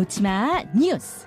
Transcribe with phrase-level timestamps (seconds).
[0.00, 1.26] 놓치마 뉴스.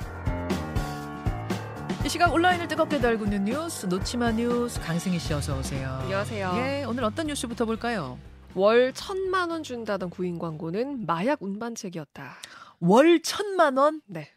[2.04, 6.00] 이 시각 온라인을 뜨겁게 달구는 뉴스 놓치마 뉴스 강승희 씨 어서 오세요.
[6.02, 6.54] 안녕하세요.
[6.56, 8.18] 예, 오늘 어떤 뉴스부터 볼까요?
[8.56, 12.34] 월 천만 원 준다던 구인 광고는 마약 운반책이었다.
[12.80, 14.02] 월 천만 원?
[14.08, 14.32] 네.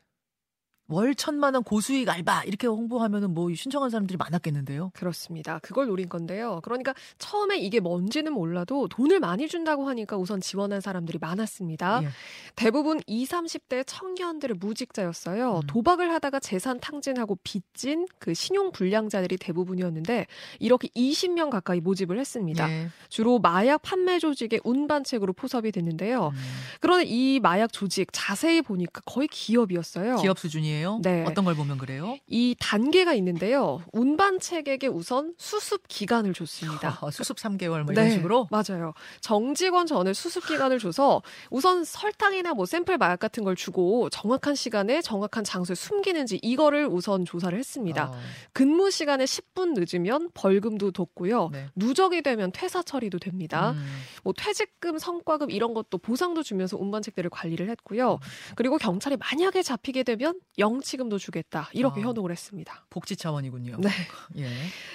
[0.89, 4.93] 월 천만 원 고수익 알바 이렇게 홍보하면은 뭐 신청한 사람들이 많았겠는데요.
[4.95, 5.59] 그렇습니다.
[5.61, 6.61] 그걸 노린 건데요.
[6.63, 12.03] 그러니까 처음에 이게 뭔지는 몰라도 돈을 많이 준다고 하니까 우선 지원한 사람들이 많았습니다.
[12.05, 12.09] 예.
[12.55, 15.57] 대부분 20, 30대 청년들의 무직자였어요.
[15.57, 15.67] 음.
[15.67, 20.27] 도박을 하다가 재산 탕진하고 빚진 그 신용 불량자들이 대부분이었는데
[20.59, 22.71] 이렇게 20명 가까이 모집을 했습니다.
[22.71, 22.89] 예.
[23.09, 26.29] 주로 마약 판매 조직의 운반책으로 포섭이 됐는데요.
[26.29, 26.41] 음.
[26.81, 30.17] 그런데 이 마약 조직 자세히 보니까 거의 기업이었어요.
[30.17, 31.01] 기업 수준이 에요.
[31.03, 31.25] 네.
[31.27, 32.17] 어떤 걸 보면 그래요?
[32.27, 33.83] 이 단계가 있는데요.
[33.93, 36.99] 운반책에게 우선 수습 기간을 줬습니다.
[37.01, 38.49] 어, 수습 3개월 뭐 이런 식으로.
[38.51, 38.93] 맞아요.
[39.21, 45.01] 정직원 전에 수습 기간을 줘서 우선 설탕이나 뭐 샘플 마약 같은 걸 주고 정확한 시간에
[45.01, 48.11] 정확한 장소에 숨기는지 이거를 우선 조사를 했습니다.
[48.11, 48.15] 어,
[48.53, 51.51] 근무 시간에 10분 늦으면 벌금도 뒀고요.
[51.53, 51.67] 네.
[51.75, 53.73] 누적이 되면 퇴사 처리도 됩니다.
[53.73, 53.85] 음.
[54.23, 58.19] 뭐 퇴직금, 성과급 이런 것도 보상도 주면서 운반책들을 관리를 했고요.
[58.55, 61.71] 그리고 경찰이 만약에 잡히게 되면 영치금도 주겠다.
[61.73, 62.05] 이렇게 아.
[62.05, 62.85] 현혹을 했습니다.
[62.91, 63.77] 복지 차원이군요.
[63.79, 63.89] 네.
[64.39, 64.49] 예.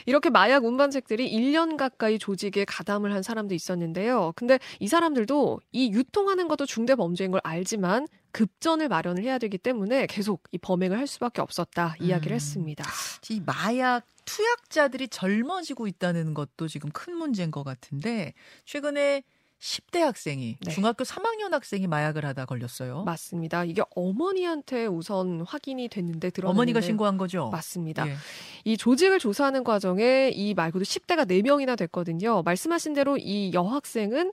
[0.05, 4.33] 이렇게 마약 운반책들이 1년 가까이 조직에 가담을 한 사람도 있었는데요.
[4.35, 10.07] 근데 이 사람들도 이 유통하는 것도 중대 범죄인 걸 알지만 급전을 마련을 해야 되기 때문에
[10.07, 12.35] 계속 이 범행을 할 수밖에 없었다 이야기를 음.
[12.35, 12.83] 했습니다.
[13.29, 18.33] 이 마약 투약자들이 젊어지고 있다는 것도 지금 큰 문제인 것 같은데
[18.65, 19.23] 최근에
[19.61, 20.71] 10대 학생이 네.
[20.71, 23.03] 중학교 3학년 학생이 마약을 하다 걸렸어요.
[23.03, 23.63] 맞습니다.
[23.63, 27.49] 이게 어머니한테 우선 확인이 됐는데 들어 어머니가 신고한 거죠?
[27.51, 28.07] 맞습니다.
[28.09, 28.15] 예.
[28.63, 32.41] 이 조직을 조사하는 과정에 이 말고도 10대가 4명이나 됐거든요.
[32.43, 34.31] 말씀하신 대로 이 여학생은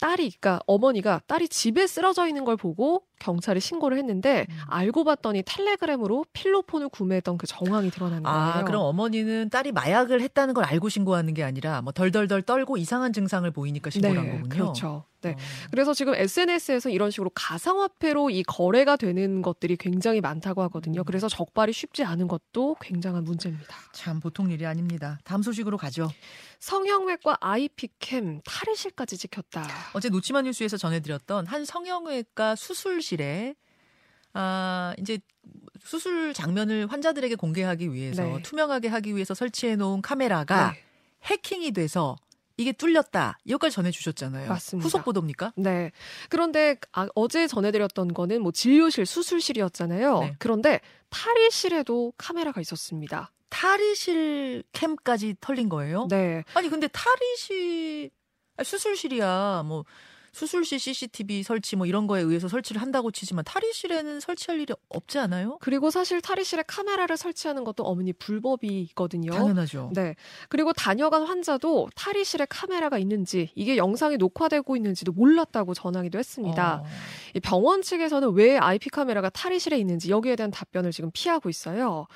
[0.00, 4.56] 딸이, 그러니까 어머니가 딸이 집에 쓰러져 있는 걸 보고 경찰에 신고를 했는데 음.
[4.68, 8.38] 알고 봤더니 텔레그램으로 필로폰을 구매했던 그 정황이 드러난 거예요.
[8.38, 13.12] 아, 그럼 어머니는 딸이 마약을 했다는 걸 알고 신고하는 게 아니라 뭐 덜덜덜 떨고 이상한
[13.12, 14.48] 증상을 보이니까 신고를 한 거군요.
[14.48, 15.04] 그렇죠.
[15.20, 15.30] 네.
[15.30, 15.36] 어.
[15.70, 21.04] 그래서 지금 SNS에서 이런 식으로 가상화폐로 이 거래가 되는 것들이 굉장히 많다고 하거든요.
[21.04, 23.76] 그래서 적발이 쉽지 않은 것도 굉장한 문제입니다.
[23.92, 25.18] 참 보통 일이 아닙니다.
[25.24, 26.08] 다음 소식으로 가죠.
[26.60, 29.66] 성형외과 IP캠 탈의실까지 찍혔다.
[29.94, 33.54] 어제 노치마 뉴스에서 전해드렸던 한 성형외과 수술실에
[34.34, 35.18] 아 이제
[35.80, 38.42] 수술 장면을 환자들에게 공개하기 위해서 네.
[38.42, 40.82] 투명하게 하기 위해서 설치해 놓은 카메라가 네.
[41.24, 42.16] 해킹이 돼서
[42.58, 44.48] 이게 뚫렸다 이것까지 전해주셨잖아요.
[44.48, 44.84] 맞습니다.
[44.84, 45.52] 후속 보도입니까?
[45.56, 45.92] 네.
[46.28, 50.20] 그런데 아, 어제 전해드렸던 거는 뭐 진료실, 수술실이었잖아요.
[50.20, 50.34] 네.
[50.38, 53.32] 그런데 탈의실에도 카메라가 있었습니다.
[53.48, 56.08] 탈의실 캠까지 털린 거예요?
[56.10, 56.44] 네.
[56.54, 58.10] 아니 근데 탈의실
[58.56, 59.84] 아니, 수술실이야 뭐
[60.38, 65.58] 수술실 CCTV 설치 뭐 이런 거에 의해서 설치를 한다고 치지만 탈의실에는 설치할 일이 없지 않아요?
[65.60, 69.32] 그리고 사실 탈의실에 카메라를 설치하는 것도 어머니 불법이거든요.
[69.32, 69.90] 당연하죠.
[69.94, 70.14] 네.
[70.48, 76.82] 그리고 다녀간 환자도 탈의실에 카메라가 있는지 이게 영상이 녹화되고 있는지도 몰랐다고 전하기도 했습니다.
[76.84, 76.86] 어.
[77.34, 82.06] 이 병원 측에서는 왜 IP 카메라가 탈의실에 있는지 여기에 대한 답변을 지금 피하고 있어요.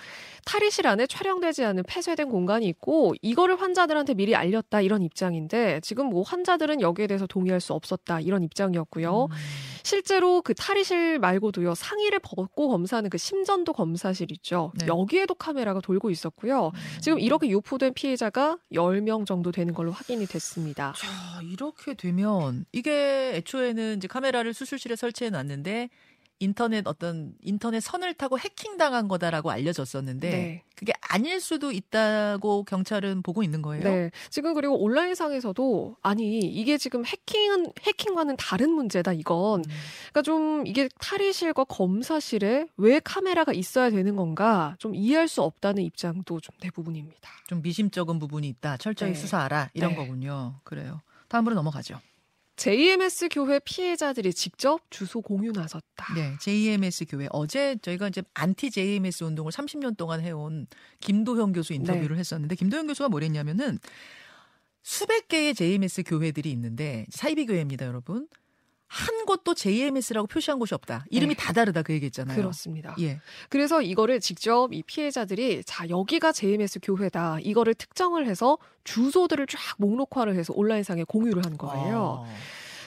[0.45, 6.23] 탈의실 안에 촬영되지 않은 폐쇄된 공간이 있고 이거를 환자들한테 미리 알렸다 이런 입장인데 지금 뭐
[6.23, 9.29] 환자들은 여기에 대해서 동의할 수 없었다 이런 입장이었고요.
[9.31, 9.37] 음.
[9.83, 14.73] 실제로 그 탈의실 말고도요 상의를 벗고 검사하는 그 심전도 검사실 있죠.
[14.79, 14.87] 네.
[14.87, 16.73] 여기에도 카메라가 돌고 있었고요.
[17.01, 20.95] 지금 이렇게 유포된 피해자가 10명 정도 되는 걸로 확인이 됐습니다.
[20.97, 25.89] 자, 이렇게 되면 이게 애초에는 이제 카메라를 수술실에 설치해 놨는데
[26.43, 30.63] 인터넷 어떤 인터넷 선을 타고 해킹 당한 거다라고 알려졌었는데 네.
[30.75, 33.85] 그게 아닐 수도 있다고 경찰은 보고 있는 거예요.
[33.85, 34.11] 네.
[34.29, 39.61] 지금 그리고 온라인상에서도 아니 이게 지금 해킹은 해킹과는 다른 문제다 이건.
[39.61, 39.71] 음.
[40.11, 46.41] 그러니까 좀 이게 탈의실과 검사실에 왜 카메라가 있어야 되는 건가 좀 이해할 수 없다는 입장도
[46.41, 47.31] 좀 대부분입니다.
[47.47, 48.79] 좀 미심쩍은 부분이 있다.
[48.79, 49.15] 철저히 네.
[49.15, 49.97] 수사하라 이런 네.
[49.97, 50.59] 거군요.
[50.65, 51.01] 그래요.
[51.29, 52.01] 다음으로 넘어가죠.
[52.57, 56.15] JMS 교회 피해자들이 직접 주소 공유 나섰다.
[56.15, 60.67] 네, JMS 교회 어제 저희가 이제 안티 JMS 운동을 30년 동안 해온
[61.01, 63.79] 김도형 교수 인터뷰를 했었는데 김도형 교수가 뭐랬냐면은
[64.83, 68.29] 수백 개의 JMS 교회들이 있는데 사이비 교회입니다, 여러분.
[68.93, 71.07] 한 곳도 JMS라고 표시한 곳이 없다.
[71.09, 71.43] 이름이 네.
[71.43, 72.37] 다 다르다 그 얘기했잖아요.
[72.37, 72.95] 그렇습니다.
[73.01, 73.21] 예.
[73.49, 80.35] 그래서 이거를 직접 이 피해자들이 자 여기가 JMS 교회다 이거를 특정을 해서 주소들을 쫙 목록화를
[80.35, 82.27] 해서 온라인상에 공유를 한 거예요.
[82.27, 82.35] 어.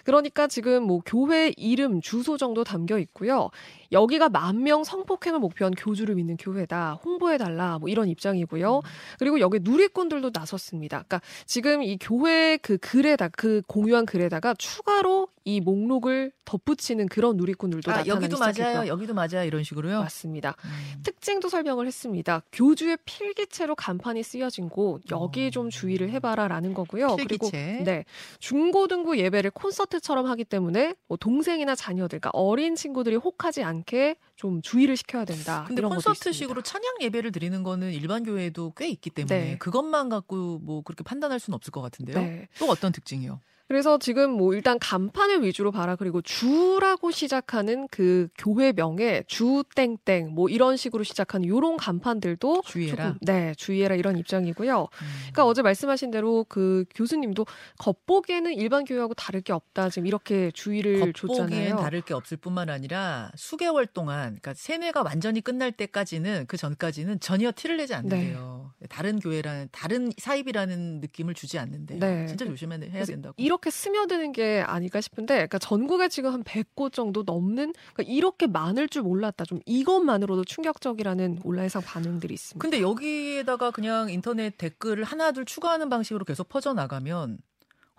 [0.05, 3.49] 그러니까 지금 뭐 교회 이름, 주소 정도 담겨 있고요.
[3.91, 6.99] 여기가 만 명 성폭행을 목표한 교주를 믿는 교회다.
[7.05, 7.77] 홍보해 달라.
[7.77, 8.81] 뭐 이런 입장이고요.
[9.19, 11.03] 그리고 여기 누리꾼들도 나섰습니다.
[11.03, 17.91] 그러니까 지금 이 교회 그 글에다, 그 공유한 글에다가 추가로 이 목록을 덧붙이는 그런 누리꾼들도
[17.91, 18.73] 아, 나타나기 여기도 시작했고요.
[18.73, 18.87] 맞아요.
[18.87, 19.43] 여기도 맞아요.
[19.45, 19.99] 이런 식으로요.
[19.99, 20.55] 맞습니다.
[20.65, 21.01] 음.
[21.03, 22.41] 특징도 설명을 했습니다.
[22.51, 25.49] 교주의 필기체로 간판이 쓰여진 곳 여기 어.
[25.51, 27.15] 좀 주의를 해봐라라는 거고요.
[27.17, 27.51] 필기체.
[27.51, 28.05] 그리고 네
[28.39, 34.61] 중고등부 예배를 콘서트 처럼 하기 때문에 뭐 동생이나 자녀들, 그러니까 어린 친구들이 혹하지 않게 좀
[34.61, 35.65] 주의를 시켜야 된다.
[35.67, 39.57] 근데 콘서트식으로 찬양 예배를 드리는 거는 일반 교회에도 꽤 있기 때문에 네.
[39.57, 42.17] 그것만 갖고 뭐 그렇게 판단할 수는 없을 것 같은데요.
[42.17, 42.47] 네.
[42.59, 43.39] 또 어떤 특징이요?
[43.67, 50.49] 그래서 지금 뭐 일단 간판을 위주로 봐라 그리고 주라고 시작하는 그 교회명에 주 땡땡 뭐
[50.49, 53.05] 이런 식으로 시작하는 요런 간판들도 주의해라.
[53.13, 54.81] 조금, 네, 주의해라 이런 입장이고요.
[54.81, 55.07] 음.
[55.21, 57.45] 그러니까 어제 말씀하신 대로 그 교수님도
[57.79, 61.77] 겉보기에는 일반 교회하고 다를 게 없다 지금 이렇게 주의를 줬잖아요.
[61.77, 67.51] 다를 게 없을 뿐만 아니라 수개월 동안 그러니까 세뇌가 완전히 끝날 때까지는 그 전까지는 전혀
[67.55, 68.73] 티를 내지 않는데요.
[68.79, 68.87] 네.
[68.89, 72.27] 다른 교회라는 다른 사입이라는 느낌을 주지 않는데 네.
[72.27, 73.33] 진짜 조심해야 된다고.
[73.55, 78.89] 이렇게 스며드는 게 아닐까 싶은데, 그러니까 전국에 지금 한 100곳 정도 넘는, 그러니까 이렇게 많을
[78.89, 79.45] 줄 몰랐다.
[79.45, 82.61] 좀 이것만으로도 충격적이라는 온라인상 반응들이 있습니다.
[82.61, 87.39] 근데 여기에다가 그냥 인터넷 댓글을 하나둘 추가하는 방식으로 계속 퍼져 나가면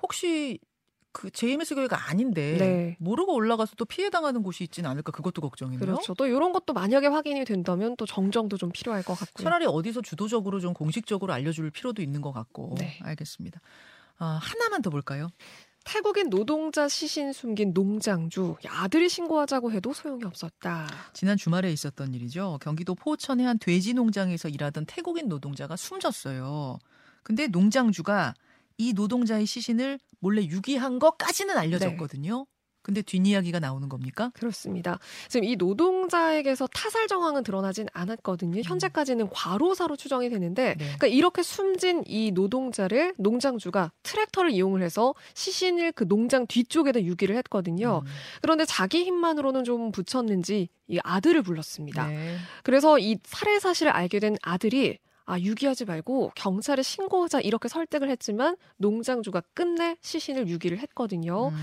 [0.02, 0.58] 혹시
[1.12, 2.96] 그 JMS 교회가 아닌데 네.
[3.00, 5.80] 모르고 올라가서 또 피해 당하는 곳이 있지는 않을까 그것도 걱정이네요.
[5.80, 6.12] 그렇죠.
[6.12, 9.44] 또 이런 것도 만약에 확인이 된다면 또 정정도 좀 필요할 것 같고요.
[9.44, 12.74] 차라리 어디서 주도적으로 좀 공식적으로 알려줄 필요도 있는 것 같고.
[12.76, 12.98] 네.
[13.00, 13.62] 알겠습니다.
[14.18, 15.30] 아, 하나만 더 볼까요?
[15.84, 20.88] 태국인 노동자 시신 숨긴 농장주 아들이 신고하자고 해도 소용이 없었다.
[21.12, 22.58] 지난 주말에 있었던 일이죠.
[22.60, 26.78] 경기도 포천의 한 돼지 농장에서 일하던 태국인 노동자가 숨졌어요.
[27.22, 28.34] 근데 농장주가
[28.78, 32.46] 이 노동자의 시신을 몰래 유기한 것까지는 알려졌거든요.
[32.48, 32.55] 네.
[32.86, 34.30] 근데 뒷이야기가 나오는 겁니까?
[34.34, 35.00] 그렇습니다.
[35.28, 38.58] 지금 이 노동자에게서 타살 정황은 드러나진 않았거든요.
[38.58, 38.62] 음.
[38.64, 40.84] 현재까지는 과로사로 추정이 되는데, 네.
[40.84, 48.02] 그러니까 이렇게 숨진 이 노동자를 농장주가 트랙터를 이용을 해서 시신을 그 농장 뒤쪽에다 유기를 했거든요.
[48.04, 48.10] 음.
[48.40, 52.06] 그런데 자기 힘만으로는 좀 붙였는지 이 아들을 불렀습니다.
[52.06, 52.36] 네.
[52.62, 58.56] 그래서 이 살해 사실을 알게 된 아들이 아, 유기하지 말고 경찰에 신고하자 이렇게 설득을 했지만
[58.76, 61.49] 농장주가 끝내 시신을 유기를 했거든요.
[61.49, 61.56] 음.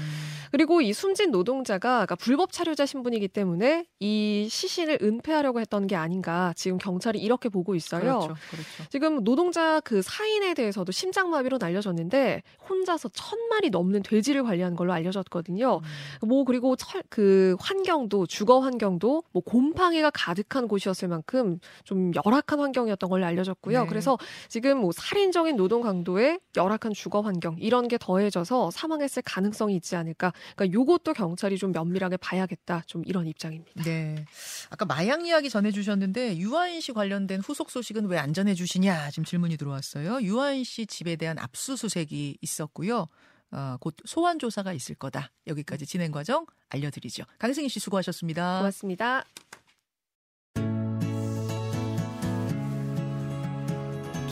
[0.51, 6.53] 그리고 이 숨진 노동자가 그러니까 불법 차료자 신분이기 때문에 이 시신을 은폐하려고 했던 게 아닌가
[6.55, 8.01] 지금 경찰이 이렇게 보고 있어요.
[8.01, 8.27] 그렇죠.
[8.51, 8.89] 그렇죠.
[8.89, 15.79] 지금 노동자 그 사인에 대해서도 심장마비로 날려졌는데 혼자서 천 마리 넘는 돼지를 관리하는 걸로 알려졌거든요.
[16.21, 16.27] 음.
[16.27, 23.09] 뭐 그리고 철, 그 환경도 주거 환경도 뭐 곰팡이가 가득한 곳이었을 만큼 좀 열악한 환경이었던
[23.09, 23.83] 걸로 알려졌 있었고요.
[23.83, 23.87] 네.
[23.87, 24.17] 그래서
[24.49, 30.33] 지금 뭐 살인적인 노동 강도에 열악한 주거 환경 이런 게 더해져서 사망했을 가능성이 있지 않을까.
[30.55, 32.83] 그러니까 요것도 경찰이 좀 면밀하게 봐야겠다.
[32.87, 33.83] 좀 이런 입장입니다.
[33.83, 34.25] 네.
[34.69, 39.25] 아까 마약 이야기 전해 주셨는데 유아인 씨 관련된 후속 소식은 왜 안 전해 주시냐 지금
[39.25, 40.21] 질문이 들어왔어요.
[40.21, 43.07] 유아인 씨 집에 대한 압수수색이 있었고요.
[43.51, 45.29] 어, 곧 소환 조사가 있을 거다.
[45.45, 47.25] 여기까지 진행 과정 알려드리죠.
[47.39, 48.59] 강승희 씨 수고하셨습니다.
[48.59, 49.25] 고맙습니다.